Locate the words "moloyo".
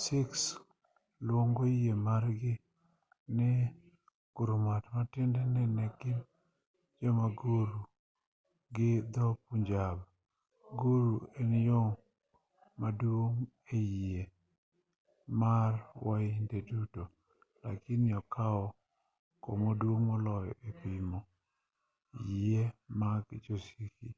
20.08-20.54